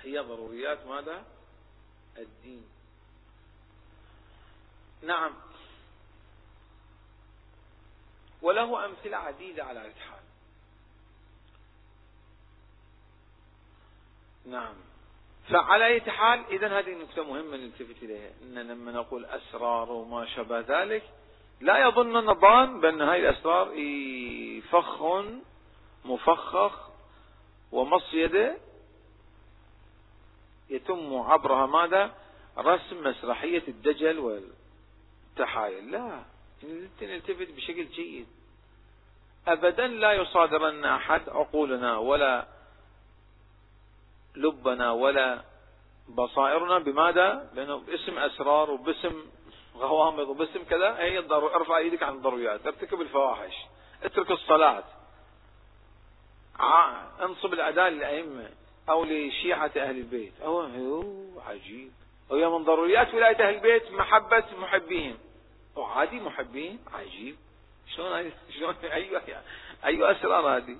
[0.00, 1.24] هي ضروريات ماذا؟
[2.18, 2.64] الدين.
[5.02, 5.32] نعم.
[8.42, 10.22] وله أمثلة عديدة على الحال.
[14.46, 14.74] نعم.
[15.50, 18.30] فعلى أي حال إذا هذه نكتة مهمة نلتفت إليها.
[18.42, 21.02] إن لما نقول أسرار وما شابه ذلك
[21.60, 23.66] لا يظن النظام بأن هذه الأسرار
[24.70, 25.02] فخ
[26.04, 26.88] مفخخ
[27.72, 28.56] ومصيدة
[30.70, 32.14] يتم عبرها ماذا؟
[32.58, 35.90] رسم مسرحية الدجل والتحايل.
[35.90, 36.22] لا
[37.02, 38.26] نلتفت بشكل جيد.
[39.48, 42.46] أبدا لا يصادرن أحد عقولنا ولا
[44.36, 45.42] لبنا ولا
[46.08, 49.22] بصائرنا بماذا؟ لأنه باسم أسرار وباسم
[49.76, 53.54] غوامض وباسم كذا هي ارفع إيدك عن الضروريات ارتكب الفواحش
[54.02, 54.84] اترك الصلاة.
[57.22, 58.50] انصب الأداء للأئمة
[58.88, 60.40] أو لشيعة أهل البيت.
[60.40, 60.60] أو
[61.46, 61.92] عجيب.
[62.30, 65.18] وهي من ضروريات ولاية أهل البيت محبة محبيهم.
[65.76, 67.36] وعادي محبين؟ عجيب.
[67.96, 69.16] شلون شلون أي
[69.84, 70.76] أي أسرار هذه.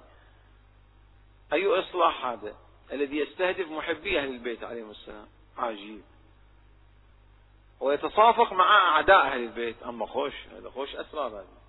[1.53, 2.55] أي إصلاح هذا
[2.93, 5.27] الذي يستهدف محبي أهل البيت عليهم السلام.
[5.59, 6.03] عجيب.
[7.81, 9.83] ويتصافق مع أعداء أهل البيت.
[9.83, 11.63] أما خوش هذا خوش أسرار هذه.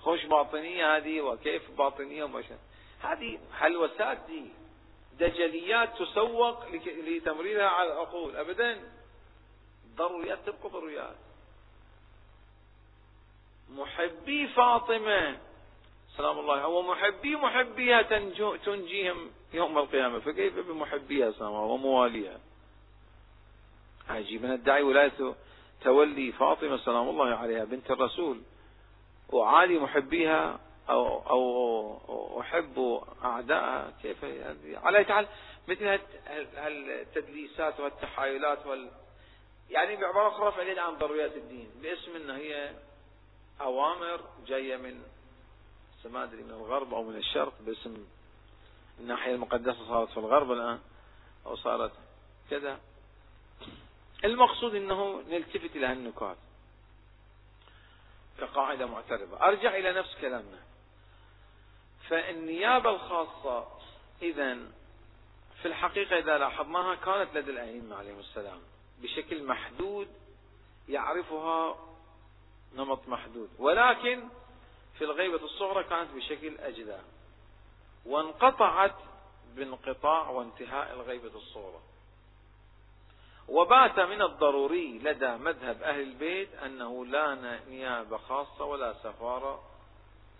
[0.00, 2.42] خوش باطنية هذه وكيف باطنية وما
[3.02, 4.44] هذه حلوسات دي.
[5.18, 8.36] دجليات تسوق لتمريرها على العقول.
[8.36, 8.80] أبدا.
[9.96, 11.16] ضروريات تبقى ضروريات.
[13.70, 15.38] محبي فاطمة.
[16.16, 16.66] سلام الله.
[16.66, 18.02] ومحبي محبيها
[18.64, 20.18] تنجيهم يوم القيامة.
[20.18, 22.40] فكيف بمحبيها سلام الله؟ ومواليها
[24.08, 24.46] عجيب.
[24.46, 25.34] ندعي ولاية
[25.82, 28.40] تولي فاطمة سلام الله عليها بنت الرسول.
[29.32, 31.28] وعادي محبيها أو
[32.08, 33.92] أو أحب أعداءها.
[34.02, 34.24] كيف
[34.84, 35.26] على تعال
[35.68, 36.00] مثل
[36.56, 38.90] هالتدليسات والتحايلات وال
[39.70, 41.70] يعني بعبارة أخرى فعليا عن ضروريات الدين.
[41.82, 42.74] باسم أنها هي
[43.60, 45.02] أوامر جاية من
[46.04, 47.52] ما أدري من الغرب أو من الشرق.
[47.60, 48.06] باسم
[49.00, 50.78] الناحية المقدسة صارت في الغرب الآن
[51.46, 51.92] أو صارت
[52.50, 52.80] كذا.
[54.24, 56.36] المقصود أنه نلتفت إلى هالنكات
[58.38, 59.40] كقاعدة معترضة.
[59.40, 60.58] أرجع إلى نفس كلامنا.
[62.08, 63.68] فالنيابة الخاصة
[64.22, 64.58] إذا
[65.62, 68.60] في الحقيقة إذا لاحظناها كانت لدى الأئمة عليهم السلام
[69.02, 70.08] بشكل محدود
[70.88, 71.76] يعرفها
[72.74, 74.28] نمط محدود ولكن
[74.98, 76.98] في الغيبة الصغرى كانت بشكل أجدى
[78.06, 78.94] وانقطعت
[79.54, 81.80] بانقطاع وانتهاء الغيبة الصغرى.
[83.48, 89.62] وبات من الضروري لدى مذهب أهل البيت أنه لا نيابة خاصة ولا سفارة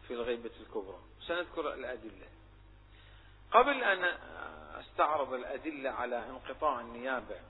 [0.09, 0.99] في الغيبة الكبرى.
[1.27, 2.29] سنذكر الأدلة.
[3.53, 4.05] قبل أن
[4.81, 7.41] أستعرض الأدلة على انقطاع النيابة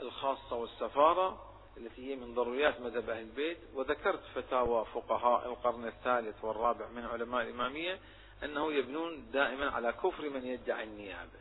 [0.00, 1.46] الخاصة والسفارة
[1.76, 7.42] التي هي من ضروريات مذهب أهل البيت وذكرت فتاوى فقهاء القرن الثالث والرابع من علماء
[7.42, 8.00] الإمامية
[8.44, 11.40] أنه يبنون دائما على كفر من يدعي النيابة.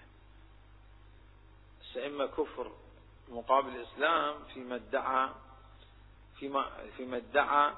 [1.98, 2.72] إما كفر
[3.30, 5.30] مقابل الإسلام فيما ادعى
[6.40, 7.74] فيما, فيما ادعى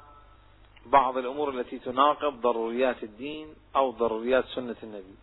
[0.86, 5.16] بعض الأمور التي تناقض ضروريات الدين أو ضروريات سنة النبي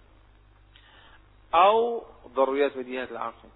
[1.54, 2.02] أو
[2.34, 3.48] ضروريات بديهيات العقل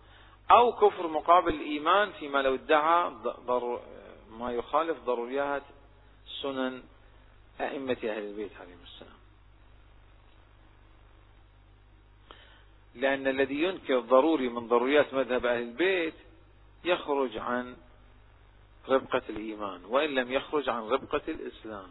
[0.51, 3.11] أو كفر مقابل الإيمان فيما لو ادعى
[4.31, 5.63] ما يخالف ضروريات
[6.43, 6.83] سنن
[7.61, 9.23] أئمة أهل البيت عليهم السلام.
[12.95, 16.15] لأن الذي ينكر ضروري من ضروريات مذهب أهل البيت
[16.85, 17.77] يخرج عن
[18.89, 21.89] ربقة الإيمان وإن لم يخرج عن ربقة الإسلام.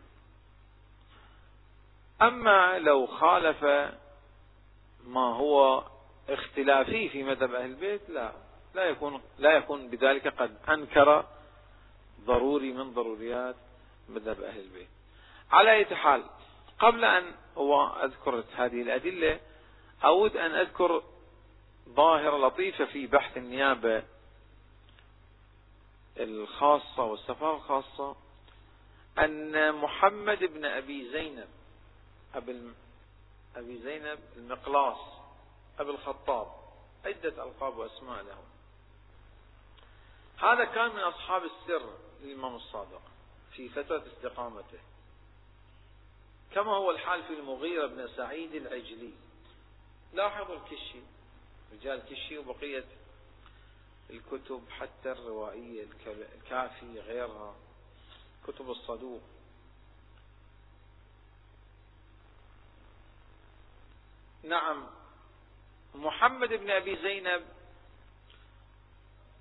[2.22, 3.64] أما لو خالف
[5.08, 5.84] ما هو
[6.30, 8.32] اختلافي في مذهب أهل البيت لا
[8.76, 11.26] لا يكون لا يكون بذلك قد أنكر
[12.26, 13.56] ضروري من ضروريات
[14.10, 14.90] مذهب أهل البيت.
[15.52, 16.24] على أي حال
[16.80, 17.24] قبل أن
[18.04, 19.40] أذكر هذه الأدلة
[20.04, 21.04] أود أن أذكر
[21.90, 24.04] ظاهرة لطيفة في بحث النيابة
[26.18, 28.16] الخاصة والسفارة الخاصة
[29.20, 31.50] أن محمد بن أبي زينب
[32.36, 32.72] أبي
[33.56, 35.00] أبي زينب المقلاص
[35.80, 36.48] أبي الخطاب
[37.06, 38.38] عدة ألقاب وأسماء له
[40.38, 41.90] هذا كان من أصحاب السر
[42.22, 43.02] للإمام الصادق
[43.54, 44.80] في فترة استقامته.
[46.52, 49.14] كما هو الحال في المغيرة بن سعيد العجلي.
[50.14, 51.00] لاحظوا الكشي
[51.74, 52.86] رجال الكشي وبقية
[54.12, 55.86] الكتب حتى الروائية
[56.36, 57.56] الكافي غيرها
[58.48, 59.22] كتب الصدوق.
[64.44, 64.88] نعم
[65.96, 67.44] محمد بن أبي زينب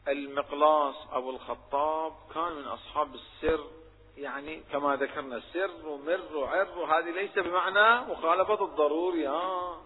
[0.08, 3.70] المقلاص أبو الخطاب كان من أصحاب السر
[4.16, 9.80] يعني كما ذكرنا سر ومر وعر وهذه ليس بمعنى مخالفة الضروري ها.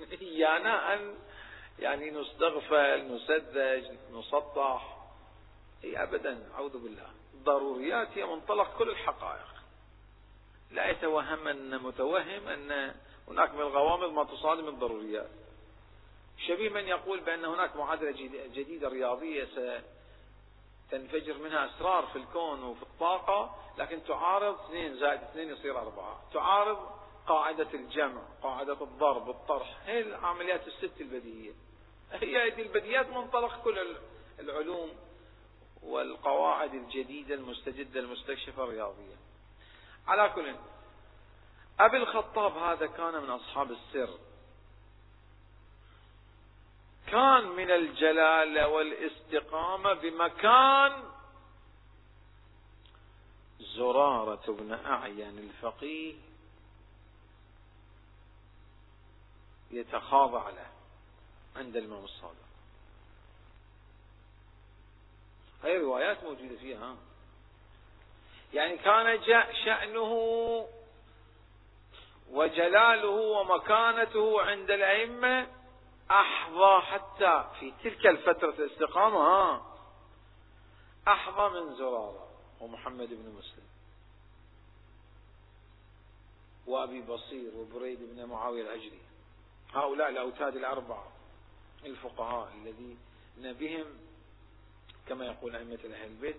[0.22, 1.14] إيانا أن
[1.78, 4.96] يعني نستغفل نسذج نسطح.
[5.84, 7.10] إي ابدا أعوذ بالله.
[7.34, 9.46] الضروريات هي منطلق كل الحقائق.
[10.70, 12.94] لا يتوهم أن متوهم أن
[13.28, 15.30] هناك من الغوامض ما تصادم الضروريات.
[16.48, 18.10] شبيه من يقول بأن هناك معادلة
[18.54, 19.48] جديدة رياضية
[20.88, 26.20] ستنفجر منها أسرار في الكون وفي الطاقة لكن تعارض اثنين زائد اثنين يصير أربعة.
[26.32, 26.78] تعارض
[27.26, 31.65] قاعدة الجمع قاعدة الضرب الطرح هي العمليات الست البديهية.
[32.12, 33.96] هي هذه البديهيات منطلق كل
[34.40, 34.90] العلوم
[35.82, 39.16] والقواعد الجديدة المستجدة المستكشفة الرياضية.
[40.06, 40.54] على كل
[41.80, 44.18] أبي الخطاب هذا كان من أصحاب السر.
[47.06, 51.02] كان من الجلالة والاستقامة بمكان
[53.60, 56.14] زرارة بن أعين الفقيه
[59.70, 60.75] يتخاضع له.
[61.56, 62.46] عند الإمام الصادق.
[65.64, 66.96] هاي روايات موجودة فيها
[68.54, 70.12] يعني كان جاء شأنه
[72.30, 75.46] وجلاله ومكانته عند الأئمة
[76.10, 79.76] أحظى حتى في تلك الفترة الاستقامة ها؟
[81.08, 82.28] أحظى من زرارة
[82.60, 83.66] ومحمد بن مسلم
[86.66, 89.00] وأبي بصير وبريد بن معاوية العجلي
[89.72, 91.15] هؤلاء الأوتاد الأربعة.
[91.84, 92.98] الفقهاء الذين
[93.52, 93.86] بهم
[95.08, 96.36] كما يقول أئمة أهل البيت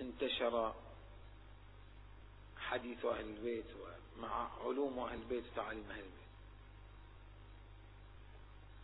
[0.00, 0.74] انتشر
[2.58, 3.66] حديث أهل البيت
[4.18, 6.30] مع علوم أهل البيت وتعاليم أهل البيت.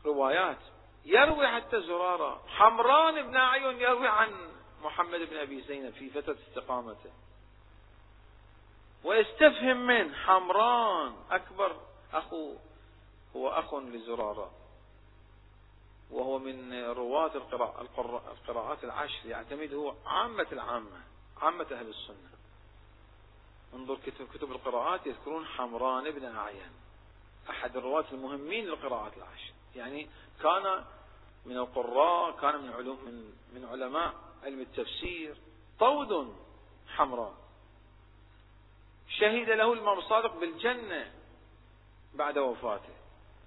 [0.04, 0.58] روايات.
[1.04, 2.42] يروي حتى زرارة.
[2.46, 4.50] حمران بن أعين يروي عن
[4.82, 7.10] محمد بن أبي زينب في فترة استقامته.
[9.04, 11.80] ويستفهم من حمران أكبر
[12.12, 12.54] أخو
[13.36, 14.50] هو أخ لزرارة.
[16.10, 17.30] وهو من رواة
[18.32, 19.26] القراءات العشر.
[19.26, 21.00] يعتمد هو عامة العامة
[21.42, 22.30] عامة أهل السنة.
[23.74, 23.98] انظر
[24.34, 26.72] كتب, القراءات يذكرون حمران بن أعين
[27.50, 29.52] أحد الرواة المهمين للقراءات العشر.
[29.76, 30.08] يعني
[30.42, 30.84] كان
[31.46, 35.36] من القراء كان من علوم من, من علماء علم التفسير.
[35.78, 36.36] طود
[36.88, 37.34] حمراء
[39.08, 41.12] شهد له الإمام الصادق بالجنة
[42.14, 42.94] بعد وفاته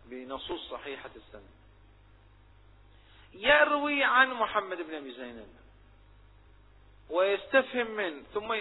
[0.06, 1.50] بنصوص صحيحة السنة
[3.34, 5.48] يروي عن محمد بن أبي زينب.
[7.10, 8.54] ويستفهم منه ثم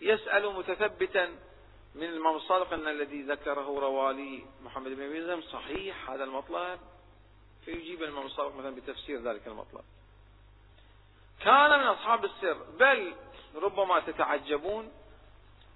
[0.00, 1.26] يسأل متثبتا
[1.94, 6.80] من الإمام الصادق أن الذي ذكره روالي محمد بن أبي زينب صحيح هذا المطلب.
[7.64, 9.84] فيجيب الإمام الصادق مثلا بتفسير ذلك المطلب.
[11.40, 13.14] كان من أصحاب السر بل
[13.54, 14.92] ربما تتعجبون.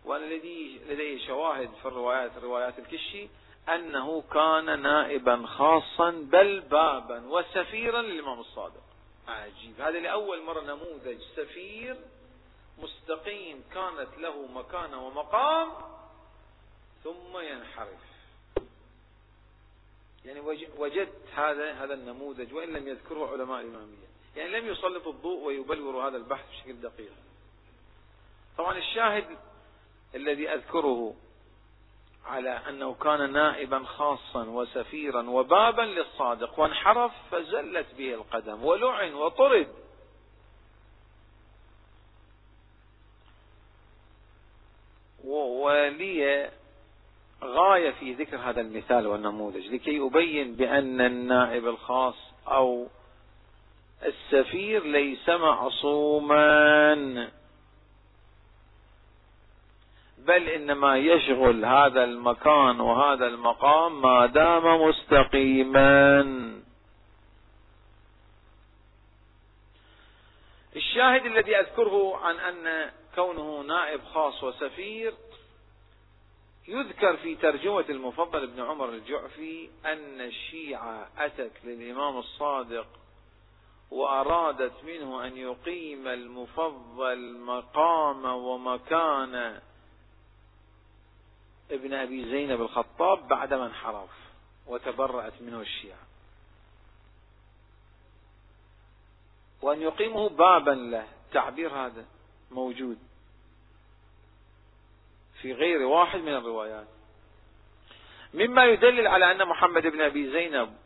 [0.05, 3.28] وأنا لدي لدي شواهد في الروايات روايات الكشي.
[3.74, 8.82] أنه كان نائبا خاصا بل بابا وسفيرا للإمام الصادق.
[9.28, 9.80] عجيب.
[9.80, 11.96] هذا لأول مرة نموذج سفير
[12.78, 15.68] مستقيم كانت له مكانة ومقام
[17.04, 18.08] ثم ينحرف.
[20.24, 20.40] يعني
[20.78, 24.08] وجدت هذا هذا النموذج وإن لم يذكره علماء الإمامية.
[24.36, 27.12] يعني لم يسلط الضوء ويبلور هذا البحث بشكل دقيق.
[28.58, 29.38] طبعا الشاهد
[30.14, 31.14] الذي أذكره
[32.26, 39.68] على أنه كان نائبا خاصا وسفيرا وبابا للصادق وانحرف فزلت به القدم ولعن وطرد.
[45.24, 46.50] ولي
[47.44, 52.14] غاية في ذكر هذا المثال والنموذج لكي أبين بأن النائب الخاص
[52.46, 52.86] أو
[54.02, 57.30] السفير ليس معصوما.
[60.26, 66.20] بل إنما يشغل هذا المكان وهذا المقام ما دام مستقيما.
[70.76, 75.14] الشاهد الذي أذكره عن أن كونه نائب خاص وسفير
[76.68, 82.86] يذكر في ترجمة المفضل ابن عمر الجعفي أن الشيعة أتت للإمام الصادق
[83.90, 89.60] وأرادت منه أن يقيم المفضل مقام ومكان
[91.70, 94.10] ابن أبي زينب الخطاب بعدما انحرف
[94.66, 95.98] وتبرأت منه الشيعة.
[99.62, 102.04] وأن يقيمه بابا له تعبير هذا
[102.50, 102.98] موجود
[105.42, 106.86] في غير واحد من الروايات.
[108.34, 110.76] مما يدلل على أن محمد بن أبي زينب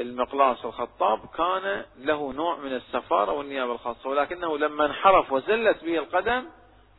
[0.00, 6.48] المقلاص الخطاب كان له نوع من السفارة والنيابة الخاصة ولكنه لما انحرف وزلت به القدم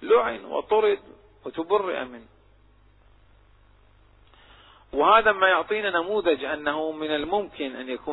[0.01, 0.99] لعن وطرد
[1.45, 2.32] وتبرئ منه.
[4.93, 7.93] وهذا ما يعطينا نموذج أنه من الممكن أن يكون